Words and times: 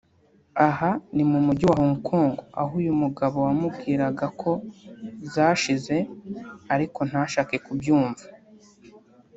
Aha 0.67 0.89
ni 1.15 1.23
mu 1.31 1.39
mujyi 1.45 1.63
wa 1.71 1.77
Hong 1.81 1.97
Kong 2.09 2.31
aho 2.61 2.71
uyu 2.81 2.93
mugabo 3.01 3.35
bamubwiraga 3.45 4.25
ko 4.41 4.51
zashize 5.33 5.95
ariko 6.73 6.99
ntashake 7.09 7.55
kubyumva 7.65 8.25